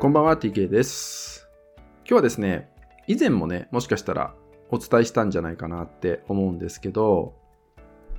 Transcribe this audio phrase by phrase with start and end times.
[0.00, 1.48] こんばんは、TK です。
[2.04, 2.70] 今日はですね、
[3.08, 4.32] 以前もね、もしかしたら
[4.70, 7.34] お伝えしたんじゃないかなって思うんですけど、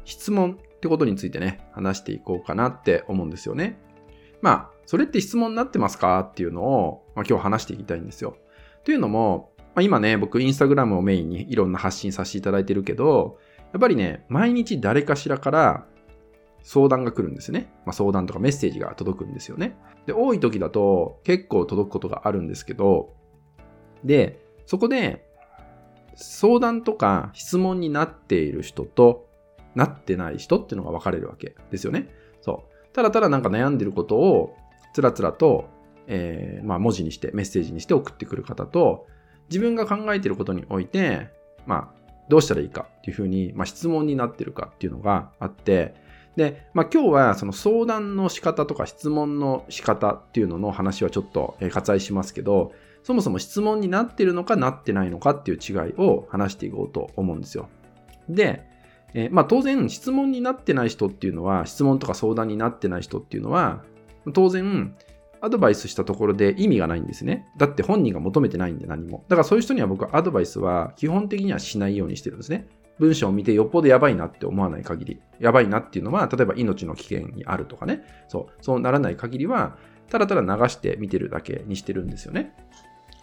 [0.03, 3.79] 質問ってことについてね、話していこうかなって思うんですよね。
[4.41, 8.35] まあ、それって質問になってますかっていうのを、まあ、今日話していきたいんですよ。
[8.83, 13.37] というのも、まあ、今ね、僕、インスタグラムをメインにいろんな発信させていただいてるけど、
[13.71, 15.85] やっぱりね、毎日誰かしらから
[16.63, 17.71] 相談が来るんですね。
[17.85, 19.75] まあ、相談とかメッセージが届くんですよね。
[20.05, 23.13] で、多い時だと結構届くことがあるんですけど、
[24.03, 25.25] で、そこで
[26.15, 29.27] 相談とか質問になっている人と
[29.75, 32.09] なってない人っていうのが分かれるわけですよね。
[32.41, 32.93] そう。
[32.93, 34.55] ただただなんか悩んでることを
[34.93, 35.69] つらつらと、
[36.07, 39.07] えーまあ、文字にしてメッセージにして送ってくる方と、
[39.49, 41.29] 自分が考えていることにおいて、
[41.65, 41.99] まあ、
[42.29, 45.95] どうしたらいいかっていうふうに、まあ、質問になってるかっていうのがあって、
[46.35, 52.71] で、まあ、今日はその相談の仕方とか質問の仕方っていうのの話はちょっと割愛しますけど、
[53.03, 57.69] そもそも質問になってるのかなってないのかっていう違いを話していこうと思うんですよ。
[58.27, 58.67] で、
[59.13, 63.83] えーまあ、当然質問になってない人っていうのは、質問とか相談になってない人っていうのは、
[64.33, 64.95] 当然
[65.41, 67.47] アドバイスしたところで意味がないんですね。
[67.57, 69.23] だって本人が求めてないんで何も。
[69.29, 72.67] だからそういう人には僕はアドバイスは基本的にはしないようにしてるんですね。
[72.99, 79.77] 文章を見てよっぽどやばいなって思わない限り、やばいなっていうのは、例えば命の危険にあるとかね、そう、そうならない限りは、
[80.09, 82.53] ただただ流して見てるだけにしてるんですよね。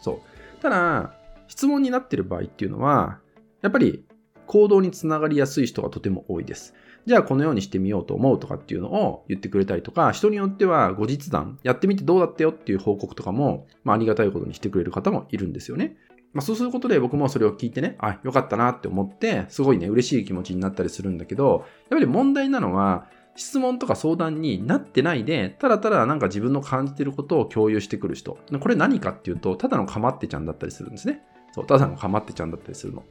[0.01, 0.23] そ
[0.59, 0.63] う。
[0.63, 1.15] ただ、
[1.49, 3.19] 質問になってる場合っていうのは、
[3.63, 4.05] やっぱり
[4.47, 6.75] 行動につながりやすい人がとても多いです。
[7.07, 15.97] じゃあこのようにしてみようと思うとかっていうのを言ってくれたりとか、人によっては後日談、やってみてどうだったよっていう報告とかも、まあ、ありがたいことにしてくれる方もいるんですよね。
[16.37, 28.37] まあ、そうすることで僕もそれを聞いてね、あ、よかったなって思って、すごいね、嬉しい気持ちになったりするんだけど、やっぱり問題なのは、質問とか相談になってないで、ただただなんか自分の感じてることを共有してくる人。
[28.61, 31.23] これ何かっていうと、ただのかまってちゃんだったりするんですね。
[31.53, 33.03] そう、ただのかまってちゃんだったりするの。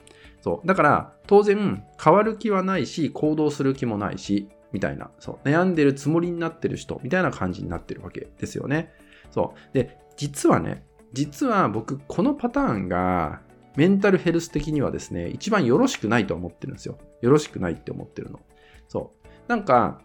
[0.42, 0.68] そう。
[0.68, 5.10] だから、当然、変わる気はないし、行動する気もないし、みたいな。
[5.18, 5.48] そう。
[5.48, 8.92] 悩んでるつもりになってる人、みたいな感じになってるわけですよね。
[9.32, 9.74] そう。
[9.74, 10.84] で、実はね、
[11.16, 13.42] 実は僕、このパターンが、
[13.78, 16.98] メンタルヘルス的にはですね、一番よろしくないと思ってるんですよ。
[17.22, 18.42] よろしくないって思ってるの。
[18.90, 19.28] そう。
[19.48, 20.02] なんか、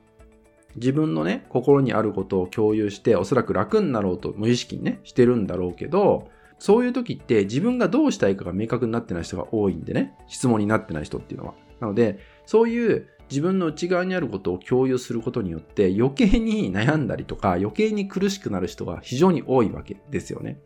[0.76, 6.28] 自分のね、心にあることを共有して、おそらく楽になろうと無意識にね、してるんだろうけど、
[6.60, 11.54] そういう時って自分がどうしたいかが明確になってない人が多いんでね、質問になってない人っていうのは。
[11.80, 20.60] なので、そういう自分の内側にあることを共有することによって余計に悩んだりとか余計に苦しくなる人が非常に多いわけですよね。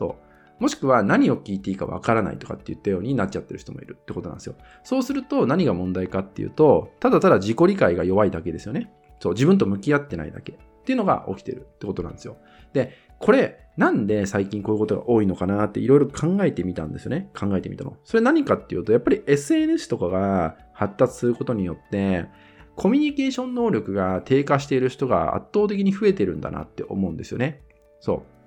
[0.00, 0.16] そ
[0.58, 0.62] う。
[0.62, 4.56] もしくは何を聞いていいかわからないとかって言ったようになっちゃってる人もいるってことなんですよ。
[4.82, 8.90] そうすると何が問題かっていうと、ただただ自己理解が弱いだけですよね。
[9.20, 12.38] そう、自分と向き合ってないだけっていうのが起きてるってことなんですよ。
[12.72, 17.30] で、これ、なんで最近こういうことが多いのかなっていろいろ考えてみたんですよね。
[17.38, 17.96] 考えてみたの。
[18.04, 22.26] それ何かっていうと、やっぱり SNS とかが発達することによって、
[22.76, 27.62] コミュニケーション能力が低下している人が圧倒的に増えてるんだなって思うんですよね。
[28.00, 28.39] そう。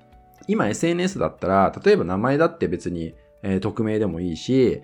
[0.47, 4.81] 今 SNS だったら、例えば名前だって別に、えー匿名でもいいし、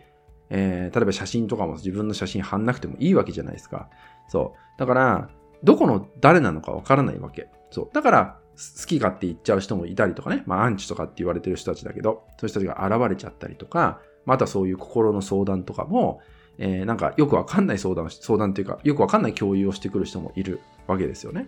[0.49, 3.89] えー例えば写真とかも自分の写真貼んなくてもいいわけじゃないですか。
[4.27, 4.79] そう。
[4.79, 5.29] だから、
[5.63, 7.49] どこの誰なのかわからないわけ。
[7.71, 7.89] そう。
[7.93, 10.43] だから、好き勝手言っちゃう人もいたりとかね。
[10.45, 16.19] まあ、アンチとかって言われてる人たちだけど、そういう人たちが現れちゃったりとか、またそういう心の相談とかも、
[16.57, 21.47] えーなんかよくわかんない相談を、相談っていうか、よくわかんない共有をしてくる人もいるわけですよね。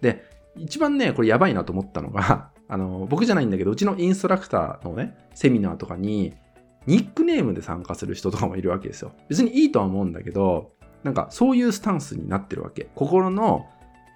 [0.00, 0.24] で、
[0.56, 6.32] 一番ね、これやばいなと思ったのが、あの、僕じゃないんだけど、うちのインストラクターのね、セミナーとかに、
[6.86, 9.12] ニックネームで参加する人とかもいるわけですよ。
[9.28, 10.72] 別にいいとは思うんだけど、
[11.02, 12.88] なんかそういうスタンスになってるわけ。
[12.94, 13.66] 心の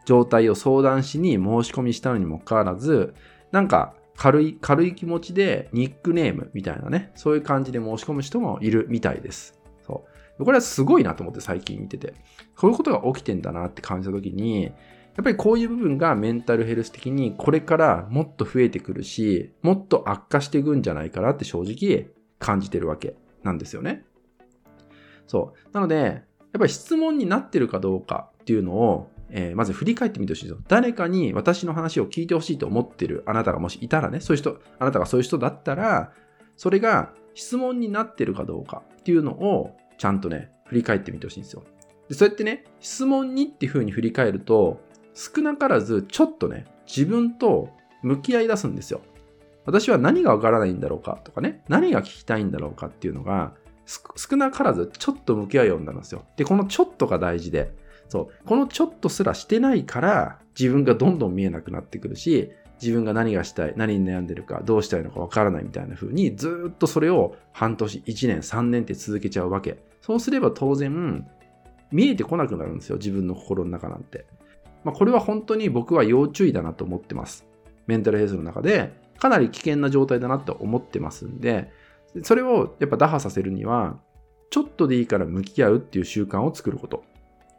[0.07, 3.13] 状態を相談しに申し込みしたのにもかかわらず、
[3.53, 9.61] なんか軽い、軽い気持ちでニックネームみたいなね、そういう感じで申し込む人もいるみたいです。
[9.87, 10.07] そ
[10.39, 10.45] う。
[10.47, 12.15] これはすごいなと思って最近見てて。
[12.57, 14.73] こういうことが起きてんだなって感じた時に、
[15.17, 22.09] やっぱりこういう部分がメンタルヘルス的にこれからもっと増えてくるし、もっと悪化していくんじゃないかなって正直
[22.39, 24.05] 感じてるわけなんですよね。
[25.27, 25.71] そう。
[25.73, 26.23] なので、やっ
[26.59, 30.65] ぱり質問になってるかどうかっていうのを、えーまず振り返ってみてほしいんですよ。
[30.69, 36.13] 誰かに私の話を聞いてほしいと思ってるあなたがもしいたらね、そういう人、あなたがそういう人だったら、
[36.57, 41.65] それが質問になってるかどうかっていうのをちゃんとね、振り返ってみてほしいんですよ。
[42.09, 44.81] で、そうやってね、質問にっていう風に振り返ると、
[45.17, 47.71] 少なからずちょっとね、自分と
[48.03, 49.01] 向き合い出すんですよ。
[49.65, 53.55] 私は何がわからないんだろうかとかね、何が聞きたいんだろうかっていうのが、
[53.87, 56.25] 少なからずちょっと向き合うようになるんですよ。
[56.37, 57.73] で、このちょっとが大事で、
[58.09, 69.79] そう、このちょっとすらしてないから、自分がどんどん見えなくなってくるし、自分が何がしたい、何に悩んでるか、どうしたいのかわからないみたいな風に、ずっとそれを半年、1年、3年って続けちゃうわけ。
[70.03, 71.27] そうすれば当然、
[71.91, 74.27] 見えてこなくなるんですよ、自分の心の中なんて。
[74.87, 77.45] まあ、これは本当に僕は要注意だなと思ってます。
[77.89, 81.73] メンタルヘルスの中で、かなり危険な状態だなって思ってますんで、
[82.23, 83.99] それをやっぱ打破させるには、
[84.49, 87.03] ちょっとでいいから向き合うっていう習慣を作ること。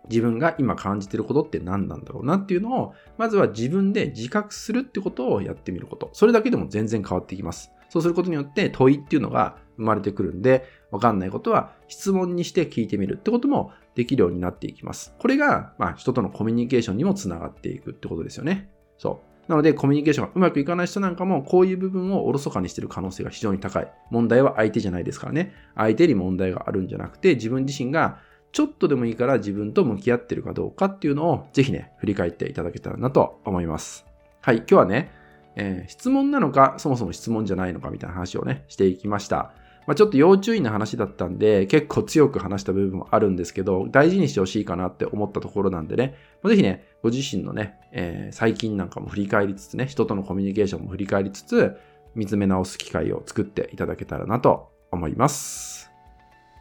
[0.09, 6.09] 自分が今感じてることって何なんだろうなっていうのを、まずは自分で自覚するってことをやってみること。
[6.13, 7.73] それだけでも全然変わってきます。
[7.89, 15.15] そうすることによって問いっていうのが生まれてくるんで、わかんないことは質問にして聞いてみるってこともできるようになっていきます。
[15.17, 18.69] これが、まあ、人とのコミュニケーションにもつながっていくってことですよね。
[18.99, 19.51] そう。
[19.51, 23.91] なので、コミュニケーションがうまくいかない人なんかも、こういう部分をおろそかにしてる可能性が非常に高い。
[24.11, 25.51] 問題は相手じゃないですからね。
[25.75, 28.19] 相手に問題があるんじゃなくて、自分自身が
[28.51, 34.05] ちょっとでもいいから自分と向き合ってるかどうかっていうのをぜひね、振り返っていただけたらなと思います。
[34.41, 35.11] はい、今日はね、
[35.55, 39.53] えー、質問なのか、そもそも質問じゃないのかみたいな話をね、していきました。
[39.87, 51.77] まあ、ちょっと要注意な話だったんで、結構強く話した部分もあるんですけど、大事にしてほしいかなって思ったところなんでね、まあ、ぜひね、ご自身のね、えー、最近なんかも振り返りつつね、人とのコミュニケーションも振り返りつつ、
[52.15, 55.89] 見つめ直す機会を作っていただけたらなと思います。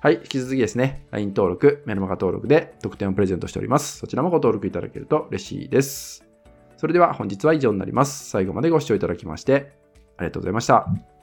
[0.00, 3.98] はい、引き続きですね、LINE 登録、メルマガ登録で特典をプレゼントしております。
[3.98, 6.24] そちらもご登録いただけると嬉しいです。
[6.76, 8.30] それでは本日は以上になります。
[8.30, 9.72] 最後までご視聴いただきまして
[10.16, 11.15] ありがとうございました。